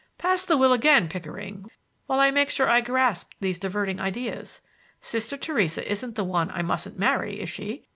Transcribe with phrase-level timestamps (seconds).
[0.17, 1.69] "Pass the will again, Pickering,
[2.07, 4.59] while I make sure I grasp these diverting ideas.
[4.99, 7.85] Sister Theresa isn't the one I mustn't marry, is she?